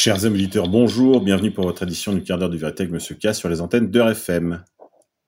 [0.00, 3.34] Chers auditeurs, bonjour, bienvenue pour votre édition du quart d'heure du vérité avec Monsieur K
[3.34, 4.62] sur les antennes d'Heure FM.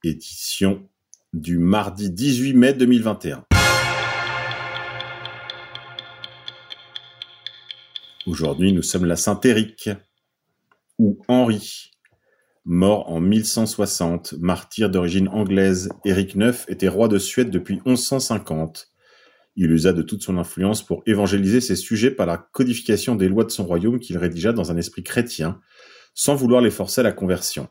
[0.05, 0.89] Édition
[1.33, 3.47] du mardi 18 mai 2021.
[8.29, 9.91] Aujourd'hui, nous sommes la Saint-Éric,
[11.01, 11.91] ou Henri,
[12.65, 15.89] mort en 1160, martyr d'origine anglaise.
[16.05, 18.87] Éric IX était roi de Suède depuis 1150.
[19.57, 23.45] Il usa de toute son influence pour évangéliser ses sujets par la codification des lois
[23.45, 25.61] de son royaume qu'il rédigea dans un esprit chrétien,
[26.15, 27.69] sans vouloir les forcer à la conversion.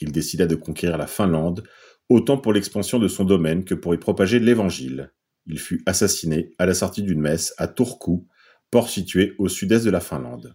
[0.00, 1.64] Il décida de conquérir la Finlande,
[2.08, 5.12] autant pour l'expansion de son domaine que pour y propager l'évangile.
[5.46, 8.26] Il fut assassiné à la sortie d'une messe à Turku,
[8.70, 10.54] port situé au sud-est de la Finlande.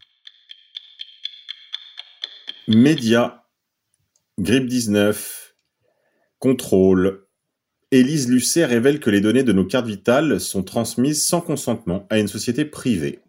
[2.67, 3.45] Média,
[4.39, 5.55] grippe 19,
[6.39, 7.24] contrôle,
[7.95, 12.19] Élise Lucet révèle que les données de nos cartes vitales sont transmises sans consentement à
[12.19, 13.19] une société privée.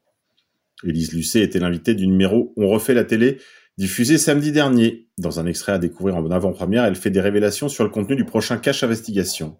[0.83, 3.39] Élise Lucet était l'invitée du numéro On refait la télé
[3.79, 5.07] diffusé samedi dernier.
[5.19, 8.25] Dans un extrait à découvrir en avant-première, elle fait des révélations sur le contenu du
[8.25, 9.57] prochain cache investigation.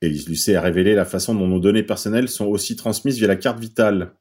[0.00, 3.36] Élise Lucet a révélé la façon dont nos données personnelles sont aussi transmises via la
[3.36, 4.14] carte vitale.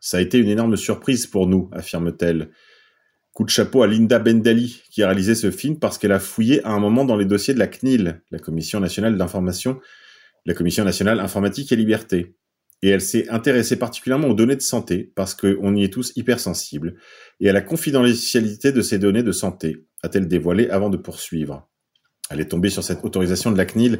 [0.00, 2.50] Ça a été une énorme surprise pour nous, affirme-t-elle.
[3.34, 6.64] Coup de chapeau à Linda Bendali, qui a réalisé ce film parce qu'elle a fouillé
[6.64, 9.80] à un moment dans les dossiers de la CNIL, la Commission nationale d'information,
[10.46, 12.36] la Commission nationale informatique et liberté.
[12.82, 16.94] Et elle s'est intéressée particulièrement aux données de santé, parce qu'on y est tous hypersensibles,
[17.40, 21.68] et à la confidentialité de ces données de santé, a-t-elle dévoilé avant de poursuivre.
[22.30, 23.98] Elle est tombée sur cette autorisation de la CNIL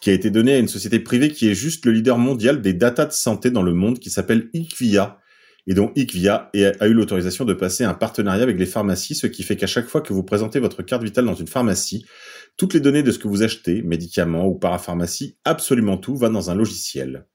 [0.00, 2.74] qui a été donnée à une société privée qui est juste le leader mondial des
[2.74, 5.18] datas de santé dans le monde, qui s'appelle IQVIA,
[5.66, 9.42] et dont IQVIA a eu l'autorisation de passer un partenariat avec les pharmacies, ce qui
[9.42, 12.04] fait qu'à chaque fois que vous présentez votre carte vitale dans une pharmacie,
[12.56, 16.50] toutes les données de ce que vous achetez, médicaments ou parapharmacie, absolument tout va dans
[16.50, 17.26] un logiciel.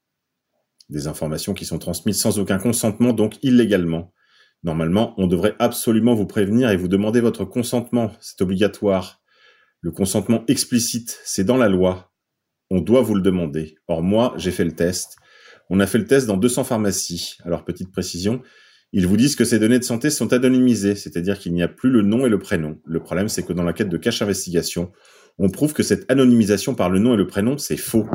[0.88, 4.12] Des informations qui sont transmises sans aucun consentement, donc illégalement.
[4.62, 9.22] Normalement, on devrait absolument vous prévenir et vous demander votre consentement, c'est obligatoire.
[9.80, 12.12] Le consentement explicite, c'est dans la loi.
[12.70, 13.76] On doit vous le demander.
[13.88, 15.16] Or moi, j'ai fait le test
[15.70, 17.36] on a fait le test dans 200 pharmacies.
[17.44, 18.42] Alors, petite précision,
[18.92, 21.90] ils vous disent que ces données de santé sont anonymisées, c'est-à-dire qu'il n'y a plus
[21.90, 22.80] le nom et le prénom.
[22.84, 24.90] Le problème, c'est que dans la quête de cache investigation,
[25.38, 28.06] on prouve que cette anonymisation par le nom et le prénom, c'est faux.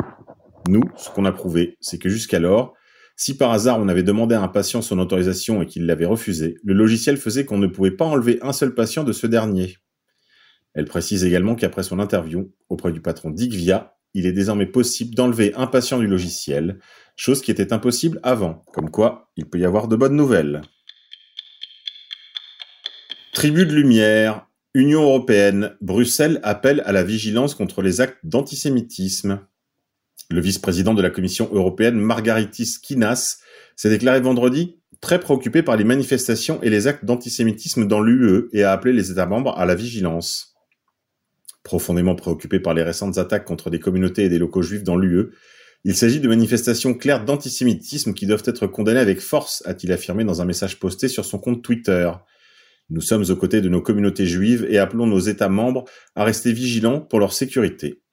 [0.67, 2.73] Nous, ce qu'on a prouvé, c'est que jusqu'alors,
[3.15, 6.57] si par hasard on avait demandé à un patient son autorisation et qu'il l'avait refusé,
[6.63, 9.77] le logiciel faisait qu'on ne pouvait pas enlever un seul patient de ce dernier.
[10.73, 15.53] Elle précise également qu'après son interview auprès du patron d'Igvia, il est désormais possible d'enlever
[15.55, 16.79] un patient du logiciel,
[17.15, 20.61] chose qui était impossible avant, comme quoi il peut y avoir de bonnes nouvelles.
[23.33, 29.41] Tribu de lumière, Union européenne, Bruxelles appelle à la vigilance contre les actes d'antisémitisme.
[30.31, 33.39] Le vice-président de la Commission européenne, Margaritis Kinas,
[33.75, 38.63] s'est déclaré vendredi très préoccupé par les manifestations et les actes d'antisémitisme dans l'UE et
[38.63, 40.54] a appelé les États membres à la vigilance.
[41.65, 45.31] Profondément préoccupé par les récentes attaques contre des communautés et des locaux juifs dans l'UE,
[45.83, 50.43] il s'agit de manifestations claires d'antisémitisme qui doivent être condamnées avec force, a-t-il affirmé dans
[50.43, 52.11] un message posté sur son compte Twitter.
[52.91, 56.53] Nous sommes aux côtés de nos communautés juives et appelons nos États membres à rester
[56.53, 58.03] vigilants pour leur sécurité.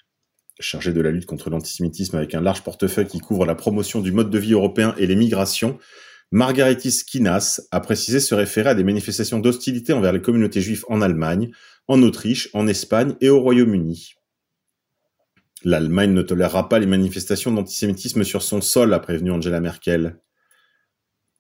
[0.58, 4.12] Chargé de la lutte contre l'antisémitisme avec un large portefeuille qui couvre la promotion du
[4.12, 5.78] mode de vie européen et les migrations,
[6.30, 11.02] Margaritis Kinas a précisé se référer à des manifestations d'hostilité envers les communautés juives en
[11.02, 11.50] Allemagne,
[11.88, 14.14] en Autriche, en Espagne et au Royaume-Uni.
[15.64, 20.18] L'Allemagne ne tolérera pas les manifestations d'antisémitisme sur son sol, a prévenu Angela Merkel.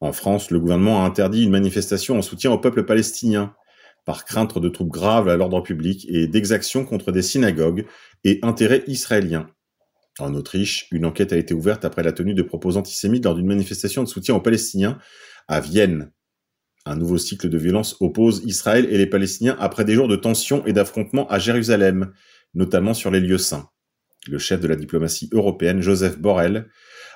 [0.00, 3.54] En France, le gouvernement a interdit une manifestation en soutien au peuple palestinien,
[4.04, 7.86] par crainte de troubles graves à l'ordre public et d'exactions contre des synagogues
[8.24, 9.48] et intérêts israéliens.
[10.18, 13.46] En Autriche, une enquête a été ouverte après la tenue de propos antisémites lors d'une
[13.46, 14.98] manifestation de soutien aux Palestiniens
[15.48, 16.10] à Vienne.
[16.84, 20.66] Un nouveau cycle de violence oppose Israël et les Palestiniens après des jours de tensions
[20.66, 22.12] et d'affrontements à Jérusalem,
[22.54, 23.68] notamment sur les lieux saints.
[24.28, 26.68] Le chef de la diplomatie européenne, Joseph Borrell,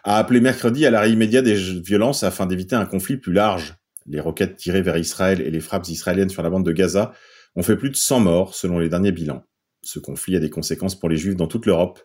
[0.04, 3.74] a appelé mercredi à l'arrêt immédiat des violences afin d'éviter un conflit plus large.
[4.06, 7.12] Les roquettes tirées vers Israël et les frappes israéliennes sur la bande de Gaza
[7.56, 9.44] ont fait plus de 100 morts selon les derniers bilans.
[9.86, 12.00] Ce conflit a des conséquences pour les juifs dans toute l'Europe,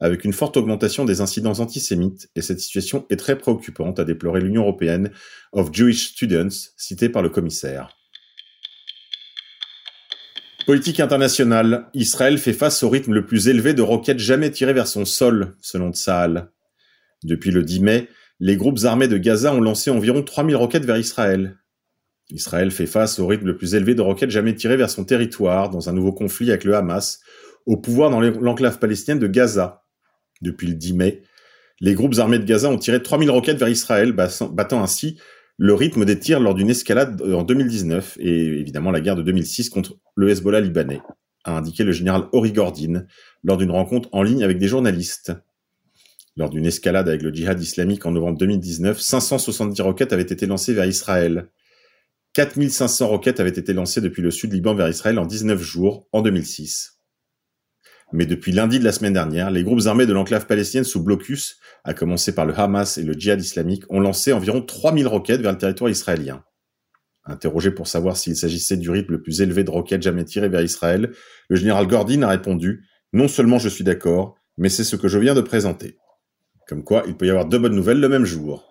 [0.00, 4.40] avec une forte augmentation des incidents antisémites, et cette situation est très préoccupante, a déploré
[4.40, 5.10] l'Union européenne
[5.52, 7.94] of Jewish Students, citée par le commissaire.
[10.64, 11.90] Politique internationale.
[11.92, 15.56] Israël fait face au rythme le plus élevé de roquettes jamais tirées vers son sol,
[15.60, 16.50] selon Tsahal.
[17.22, 18.08] Depuis le 10 mai,
[18.40, 21.58] les groupes armés de Gaza ont lancé environ 3000 roquettes vers Israël.
[22.30, 25.70] Israël fait face au rythme le plus élevé de roquettes jamais tirées vers son territoire
[25.70, 27.20] dans un nouveau conflit avec le Hamas,
[27.66, 29.84] au pouvoir dans l'enclave palestinienne de Gaza,
[30.42, 31.22] depuis le 10 mai,
[31.80, 35.18] les groupes armés de Gaza ont tiré 3000 roquettes vers Israël, battant ainsi
[35.58, 39.70] le rythme des tirs lors d'une escalade en 2019 et évidemment la guerre de 2006
[39.70, 41.00] contre le Hezbollah libanais,
[41.44, 43.06] a indiqué le général Ori Gordine
[43.42, 45.32] lors d'une rencontre en ligne avec des journalistes.
[46.36, 50.74] Lors d'une escalade avec le djihad islamique en novembre 2019, 570 roquettes avaient été lancées
[50.74, 51.48] vers Israël.
[52.36, 56.20] 4500 roquettes avaient été lancées depuis le sud Liban vers Israël en 19 jours en
[56.20, 57.00] 2006.
[58.12, 61.58] Mais depuis lundi de la semaine dernière, les groupes armés de l'enclave palestinienne sous blocus,
[61.82, 65.52] à commencer par le Hamas et le djihad islamique, ont lancé environ 3000 roquettes vers
[65.52, 66.44] le territoire israélien.
[67.24, 70.60] Interrogé pour savoir s'il s'agissait du rythme le plus élevé de roquettes jamais tirées vers
[70.60, 71.12] Israël,
[71.48, 72.84] le général Gordine a répondu
[73.14, 75.96] Non seulement je suis d'accord, mais c'est ce que je viens de présenter.
[76.68, 78.70] Comme quoi, il peut y avoir deux bonnes nouvelles le même jour.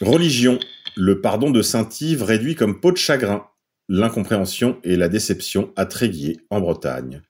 [0.00, 0.58] Religion.
[0.96, 3.46] Le pardon de Saint-Yves réduit comme peau de chagrin
[3.88, 7.22] l'incompréhension et la déception à Tréguier, en Bretagne.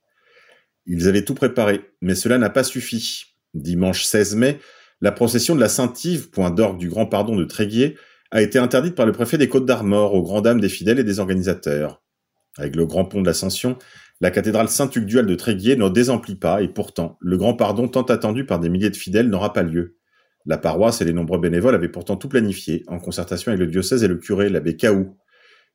[0.86, 3.36] Ils avaient tout préparé, mais cela n'a pas suffi.
[3.54, 4.58] Dimanche 16 mai,
[5.00, 7.96] la procession de la Saint-Yves, point d'orgue du Grand Pardon de Tréguier,
[8.32, 11.04] a été interdite par le préfet des Côtes d'Armor aux grandes dames des fidèles et
[11.04, 12.02] des organisateurs.
[12.58, 13.78] Avec le grand pont de l'Ascension,
[14.20, 18.44] la cathédrale Saint-Tugdual de Tréguier ne désemplit pas et pourtant, le grand pardon tant attendu
[18.44, 19.98] par des milliers de fidèles n'aura pas lieu.
[20.46, 24.02] La paroisse et les nombreux bénévoles avaient pourtant tout planifié, en concertation avec le diocèse
[24.02, 25.16] et le curé, l'abbé Caou,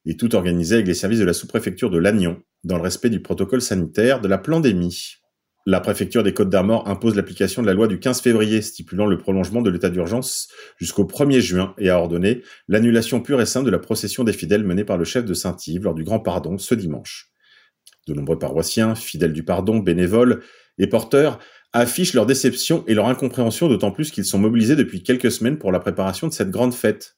[0.05, 3.21] et tout organisé avec les services de la sous-préfecture de Lannion, dans le respect du
[3.21, 5.17] protocole sanitaire de la pandémie.
[5.65, 9.17] La préfecture des Côtes d'Armor impose l'application de la loi du 15 février stipulant le
[9.17, 10.47] prolongement de l'état d'urgence
[10.77, 14.63] jusqu'au 1er juin et a ordonné l'annulation pure et simple de la procession des fidèles
[14.63, 17.31] menée par le chef de Saint-Yves lors du Grand Pardon ce dimanche.
[18.07, 20.41] De nombreux paroissiens, fidèles du pardon, bénévoles
[20.77, 21.39] et porteurs
[21.73, 25.71] affichent leur déception et leur incompréhension d'autant plus qu'ils sont mobilisés depuis quelques semaines pour
[25.71, 27.17] la préparation de cette grande fête.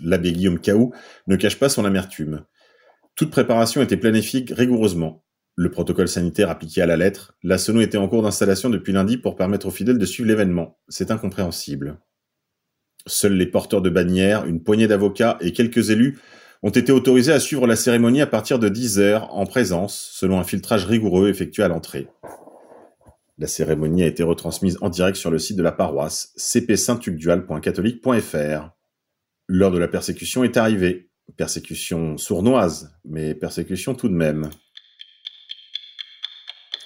[0.00, 0.92] L'abbé Guillaume Caou
[1.26, 2.44] ne cache pas son amertume.
[3.14, 5.24] Toute préparation était planifiée rigoureusement.
[5.56, 9.18] Le protocole sanitaire appliqué à la lettre, la sono était en cours d'installation depuis lundi
[9.18, 10.78] pour permettre aux fidèles de suivre l'événement.
[10.88, 11.98] C'est incompréhensible.
[13.06, 16.18] Seuls les porteurs de bannières, une poignée d'avocats et quelques élus
[16.62, 20.38] ont été autorisés à suivre la cérémonie à partir de 10 heures en présence, selon
[20.38, 22.08] un filtrage rigoureux effectué à l'entrée.
[23.40, 28.68] La cérémonie a été retransmise en direct sur le site de la paroisse cpsaintugdual.catholique.fr.
[29.48, 31.08] L'heure de la persécution est arrivée.
[31.38, 34.50] Persécution sournoise, mais persécution tout de même.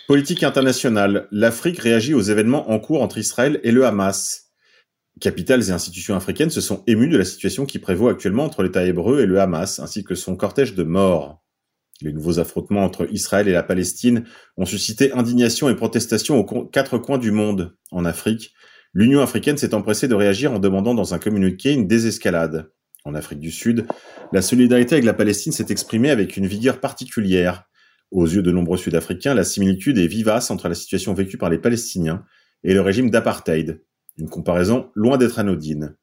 [0.07, 1.27] Politique internationale.
[1.33, 4.53] L'Afrique réagit aux événements en cours entre Israël et le Hamas.
[5.21, 8.85] Capitales et institutions africaines se sont émues de la situation qui prévaut actuellement entre l'État
[8.85, 11.44] hébreu et le Hamas, ainsi que son cortège de morts.
[12.01, 14.25] Les nouveaux affrontements entre Israël et la Palestine
[14.57, 17.77] ont suscité indignation et protestation aux quatre coins du monde.
[17.93, 18.53] En Afrique,
[18.93, 22.71] l'Union africaine s'est empressée de réagir en demandant dans un communiqué une désescalade.
[23.05, 23.87] En Afrique du Sud,
[24.33, 27.65] la solidarité avec la Palestine s'est exprimée avec une vigueur particulière.
[28.11, 31.59] Aux yeux de nombreux Sud-Africains, la similitude est vivace entre la situation vécue par les
[31.59, 32.25] Palestiniens
[32.63, 33.83] et le régime d'apartheid,
[34.17, 35.97] une comparaison loin d'être anodine.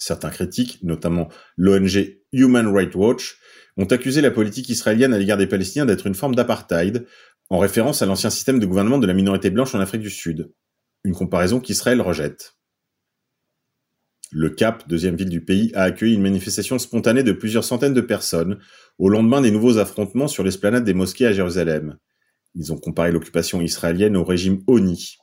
[0.00, 3.38] Certains critiques, notamment l'ONG Human Rights Watch,
[3.76, 7.06] ont accusé la politique israélienne à l'égard des Palestiniens d'être une forme d'apartheid,
[7.50, 10.50] en référence à l'ancien système de gouvernement de la minorité blanche en Afrique du Sud.
[11.04, 12.56] Une comparaison qu'Israël rejette.
[14.32, 18.00] Le Cap, deuxième ville du pays, a accueilli une manifestation spontanée de plusieurs centaines de
[18.00, 18.58] personnes
[18.98, 21.98] au lendemain des nouveaux affrontements sur l'esplanade des mosquées à Jérusalem.
[22.54, 25.16] Ils ont comparé l'occupation israélienne au régime ONI.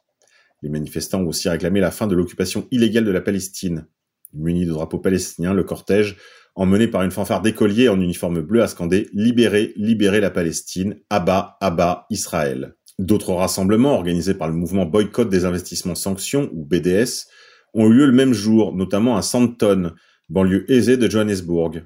[0.61, 3.87] Les manifestants ont aussi réclamé la fin de l'occupation illégale de la Palestine.
[4.37, 6.17] Muni de drapeaux palestiniens, le cortège
[6.57, 11.55] emmené par une fanfare d'écoliers en uniforme bleu, a scandé Libérez, libérez la Palestine, abat,
[11.61, 12.73] abat, Israël.
[12.97, 17.27] D'autres rassemblements organisés par le mouvement Boycott des investissements sanctions, ou BDS,
[17.75, 19.93] ont eu lieu le même jour, notamment à Sandton,
[20.29, 21.85] banlieue aisée de Johannesburg.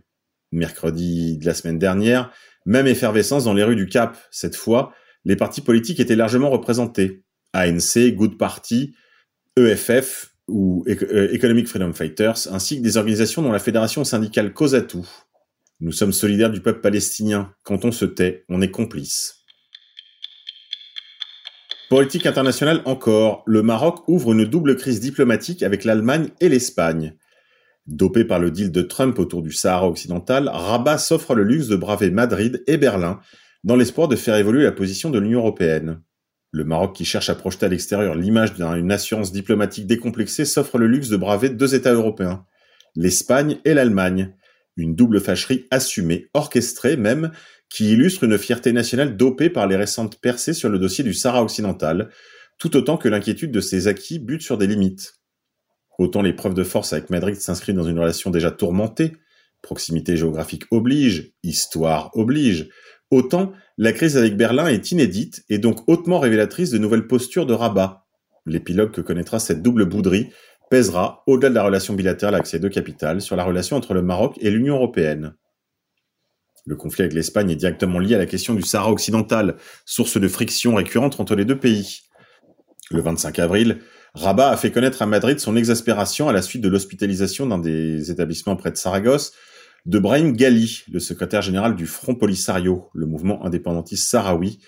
[0.54, 2.32] Mercredi de la semaine dernière,
[2.66, 4.18] même effervescence dans les rues du Cap.
[4.32, 4.94] Cette fois,
[5.26, 7.24] les partis politiques étaient largement représentés.
[7.54, 8.96] ANC, Good Party,
[9.58, 15.00] EFF, ou euh, Economic Freedom Fighters, ainsi que des organisations dont la fédération syndicale COSATU.
[15.80, 17.54] Nous sommes solidaires du peuple palestinien.
[17.64, 19.38] Quand on se tait, on est complice.
[21.90, 27.16] Politique internationale encore, le Maroc ouvre une double crise diplomatique avec l'Allemagne et l'Espagne.
[27.88, 31.76] Dopé par le deal de Trump autour du Sahara occidental, Rabat s'offre le luxe de
[31.76, 33.20] braver Madrid et Berlin
[33.64, 36.02] dans l'espoir de faire évoluer la position de l'Union européenne.
[36.52, 40.88] Le Maroc, qui cherche à projeter à l'extérieur l'image d'une assurance diplomatique décomplexée, s'offre le
[40.88, 42.46] luxe de braver deux États européens,
[42.96, 44.36] l'Espagne et l'Allemagne.
[44.76, 47.32] Une double fâcherie assumée, orchestrée même,
[47.70, 51.42] qui illustre une fierté nationale dopée par les récentes percées sur le dossier du Sahara
[51.42, 52.10] occidental,
[52.58, 55.20] tout autant que l'inquiétude de ses acquis bute sur des limites.
[56.00, 59.14] Autant les preuves de force avec Madrid s'inscrivent dans une relation déjà tourmentée,
[59.62, 62.70] proximité géographique oblige, histoire oblige,
[63.12, 67.56] Autant, la crise avec Berlin est inédite et donc hautement révélatrice de nouvelles postures de
[67.56, 68.06] Rabat.
[68.46, 70.30] L'épilogue que connaîtra cette double bouderie
[70.70, 74.04] pèsera, au-delà de la relation bilatérale avec ces deux capitales, sur la relation entre le
[74.04, 75.34] Maroc et l'Union européenne.
[76.68, 80.28] Le conflit avec l'Espagne est directement lié à la question du Sahara occidental, source de
[80.28, 82.02] friction récurrente entre les deux pays.
[82.92, 83.80] Le 25 avril,
[84.14, 88.12] Rabat a fait connaître à Madrid son exaspération à la suite de l'hospitalisation dans des
[88.12, 89.34] établissements près de Saragosse
[89.86, 94.60] de Brahim Ghali, le secrétaire général du Front Polisario, le mouvement indépendantiste sahraoui,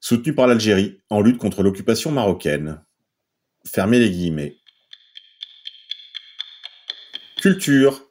[0.00, 2.80] soutenu par l'Algérie en lutte contre l'occupation marocaine.
[3.66, 4.56] Fermez les guillemets.
[7.40, 8.04] Culture.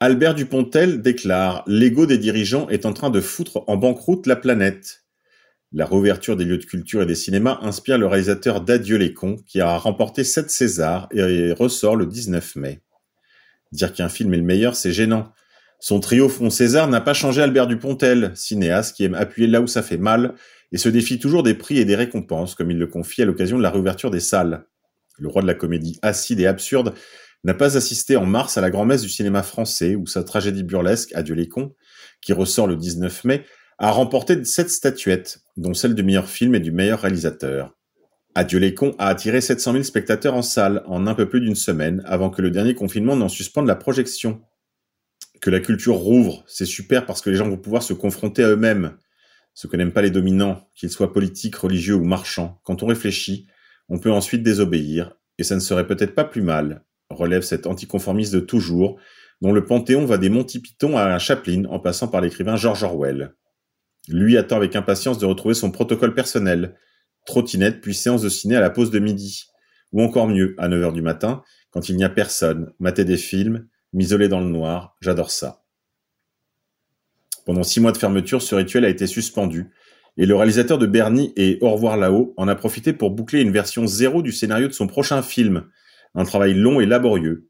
[0.00, 5.04] Albert Dupontel déclare L'ego des dirigeants est en train de foutre en banqueroute la planète.
[5.72, 9.36] La réouverture des lieux de culture et des cinémas inspire le réalisateur d'Adieu les cons,
[9.46, 12.82] qui a remporté 7 Césars et ressort le 19 mai.
[13.72, 15.32] Dire qu'un film est le meilleur, c'est gênant.
[15.86, 19.66] Son trio Front César n'a pas changé Albert Dupontel, cinéaste qui aime appuyer là où
[19.66, 20.34] ça fait mal
[20.72, 23.58] et se défie toujours des prix et des récompenses, comme il le confie à l'occasion
[23.58, 24.64] de la réouverture des salles.
[25.18, 26.94] Le roi de la comédie acide et absurde
[27.44, 31.12] n'a pas assisté en mars à la grand-messe du cinéma français où sa tragédie burlesque
[31.14, 31.74] Adieu les cons,
[32.22, 33.44] qui ressort le 19 mai,
[33.76, 37.76] a remporté sept statuettes, dont celle du meilleur film et du meilleur réalisateur.
[38.34, 41.54] Adieu les cons a attiré 700 000 spectateurs en salle en un peu plus d'une
[41.54, 44.40] semaine avant que le dernier confinement n'en suspende la projection.
[45.44, 48.48] Que la culture rouvre, c'est super parce que les gens vont pouvoir se confronter à
[48.48, 48.96] eux-mêmes,
[49.52, 52.58] ce que n'aiment pas les dominants, qu'ils soient politiques, religieux ou marchands.
[52.64, 53.46] Quand on réfléchit,
[53.90, 58.32] on peut ensuite désobéir, et ça ne serait peut-être pas plus mal, relève cet anticonformiste
[58.32, 58.98] de toujours,
[59.42, 63.34] dont le panthéon va des Monty Python à Chaplin en passant par l'écrivain George Orwell.
[64.08, 66.78] Lui attend avec impatience de retrouver son protocole personnel.
[67.26, 69.44] Trottinette puis séance de ciné à la pause de midi.
[69.92, 73.68] Ou encore mieux, à 9h du matin, quand il n'y a personne, mater des films,
[73.94, 75.64] m'isoler dans le noir, j'adore ça.
[77.46, 79.70] Pendant six mois de fermeture, ce rituel a été suspendu,
[80.16, 83.50] et le réalisateur de Bernie et Au revoir là-haut en a profité pour boucler une
[83.50, 85.66] version zéro du scénario de son prochain film,
[86.14, 87.48] un travail long et laborieux.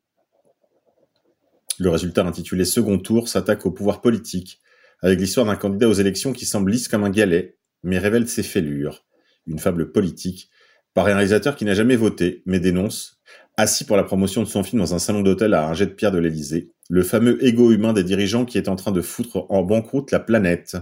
[1.78, 4.60] Le résultat intitulé Second Tour s'attaque au pouvoir politique,
[5.00, 8.42] avec l'histoire d'un candidat aux élections qui semble lisse comme un galet, mais révèle ses
[8.42, 9.04] fêlures.
[9.46, 10.50] Une fable politique,
[10.94, 13.20] par un réalisateur qui n'a jamais voté, mais dénonce,
[13.56, 15.92] assis pour la promotion de son film dans un salon d'hôtel à un jet de
[15.92, 19.46] pierre de l'Élysée, le fameux égo humain des dirigeants qui est en train de foutre
[19.48, 20.76] en banqueroute la planète.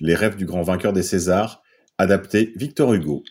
[0.00, 1.62] Les rêves du grand vainqueur des Césars,
[1.98, 3.22] adapté Victor Hugo.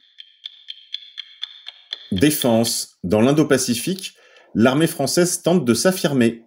[2.11, 2.97] Défense.
[3.03, 4.15] Dans l'Indo-Pacifique,
[4.53, 6.43] l'armée française tente de s'affirmer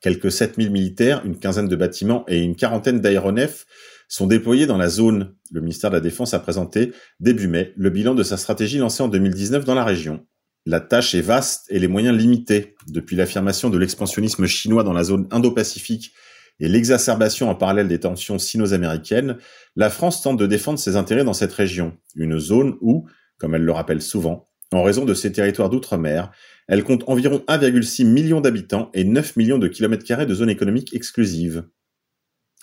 [0.00, 3.66] Quelques 7000 militaires, une quinzaine de bâtiments et une quarantaine d'aéronefs
[4.08, 5.34] sont déployés dans la zone.
[5.50, 9.02] Le ministère de la Défense a présenté, début mai, le bilan de sa stratégie lancée
[9.02, 10.24] en 2019 dans la région.
[10.68, 12.74] La tâche est vaste et les moyens limités.
[12.88, 16.12] Depuis l'affirmation de l'expansionnisme chinois dans la zone Indo-Pacifique
[16.58, 19.36] et l'exacerbation en parallèle des tensions sino-américaines,
[19.76, 23.06] la France tente de défendre ses intérêts dans cette région, une zone où,
[23.38, 26.32] comme elle le rappelle souvent, en raison de ses territoires d'outre-mer,
[26.66, 30.92] elle compte environ 1,6 million d'habitants et 9 millions de kilomètres carrés de zone économique
[30.94, 31.68] exclusive.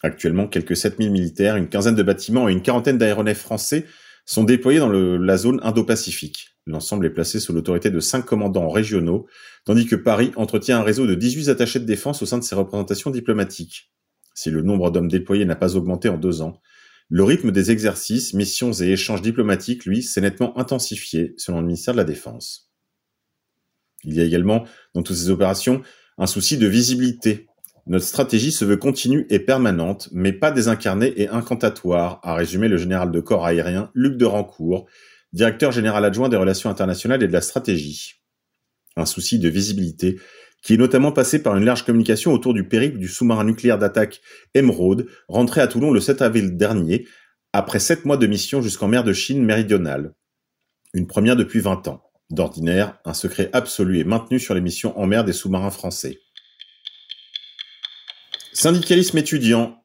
[0.02, 3.86] Actuellement, quelques 7000 militaires, une quinzaine de bâtiments et une quarantaine d'aéronefs français
[4.26, 6.50] sont déployés dans la zone Indo-Pacifique.
[6.66, 9.28] L'ensemble est placé sous l'autorité de cinq commandants régionaux,
[9.66, 12.56] tandis que Paris entretient un réseau de 18 attachés de défense au sein de ses
[12.56, 13.92] représentations diplomatiques.
[14.34, 16.62] Si le nombre d'hommes déployés n'a pas augmenté en deux ans,
[17.10, 21.94] le rythme des exercices, missions et échanges diplomatiques, lui, s'est nettement intensifié, selon le ministère
[21.94, 22.72] de la Défense.
[24.06, 25.82] Il y a également, dans toutes ces opérations,
[26.18, 27.48] un souci de visibilité.
[27.86, 32.78] Notre stratégie se veut continue et permanente, mais pas désincarnée et incantatoire, a résumé le
[32.78, 34.88] général de corps aérien Luc de Rancourt,
[35.34, 38.22] directeur général adjoint des relations internationales et de la stratégie.
[38.96, 40.18] Un souci de visibilité
[40.64, 44.22] qui est notamment passé par une large communication autour du périple du sous-marin nucléaire d'attaque
[44.54, 47.06] Emeraude, rentré à Toulon le 7 avril dernier,
[47.52, 50.14] après sept mois de mission jusqu'en mer de Chine méridionale.
[50.94, 52.02] Une première depuis 20 ans.
[52.30, 56.20] D'ordinaire, un secret absolu est maintenu sur les missions en mer des sous-marins français.
[58.54, 59.84] Syndicalisme étudiant,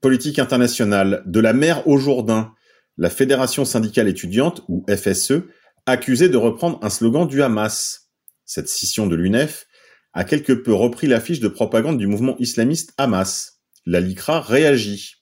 [0.00, 2.54] politique internationale, de la mer au Jourdain,
[2.98, 5.44] la Fédération syndicale étudiante, ou FSE,
[5.86, 8.10] accusée de reprendre un slogan du Hamas.
[8.44, 9.66] Cette scission de l'UNEF
[10.12, 13.60] a quelque peu repris l'affiche de propagande du mouvement islamiste Hamas.
[13.86, 15.14] La LICRA réagit.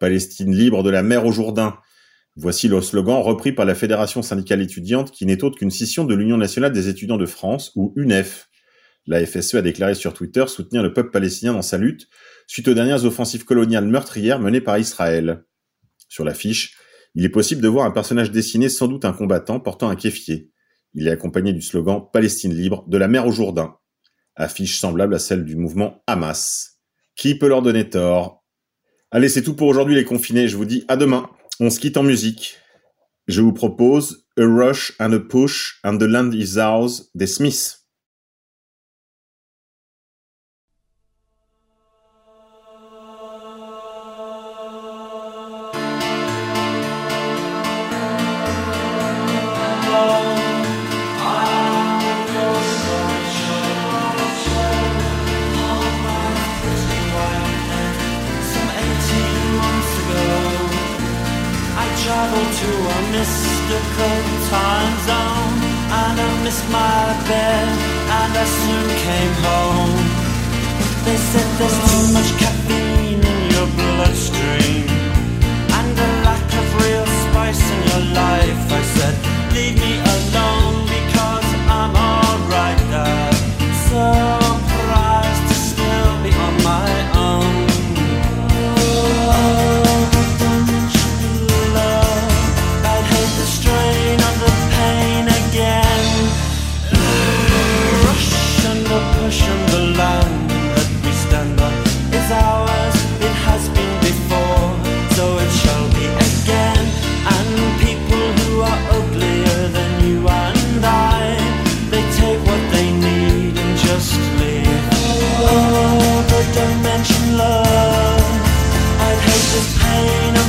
[0.00, 1.78] Palestine libre de la mer au Jourdain,
[2.34, 6.14] Voici le slogan repris par la Fédération syndicale étudiante qui n'est autre qu'une scission de
[6.14, 8.48] l'Union nationale des étudiants de France, ou UNEF.
[9.06, 12.08] La FSE a déclaré sur Twitter soutenir le peuple palestinien dans sa lutte
[12.46, 15.44] suite aux dernières offensives coloniales meurtrières menées par Israël.
[16.08, 16.76] Sur l'affiche,
[17.14, 20.50] il est possible de voir un personnage dessiné sans doute un combattant portant un kéfier.
[20.94, 23.76] Il est accompagné du slogan Palestine libre de la mer au Jourdain,
[24.36, 26.78] affiche semblable à celle du mouvement Hamas.
[27.16, 28.44] Qui peut leur donner tort?
[29.10, 31.28] Allez, c'est tout pour aujourd'hui les confinés, je vous dis à demain.
[31.60, 32.58] On se quitte en musique.
[33.26, 37.81] Je vous propose A Rush and a Push and the Land is Ours des Smiths.
[68.44, 69.94] came home.
[71.04, 72.41] They said there's too much.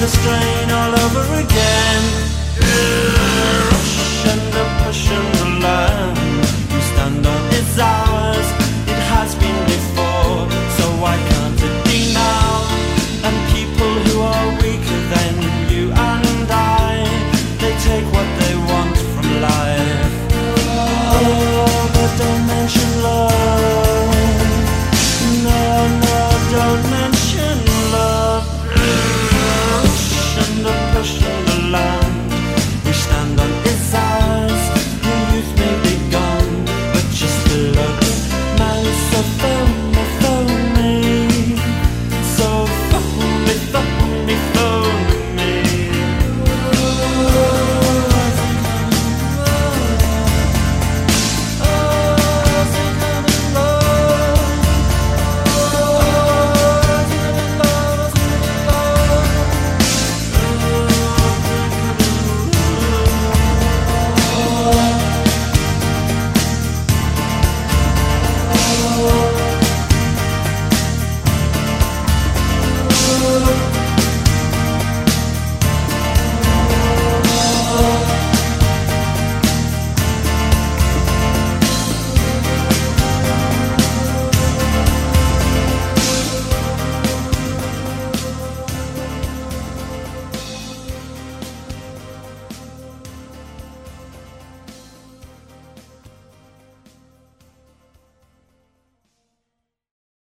[0.04, 1.83] the strain all over again.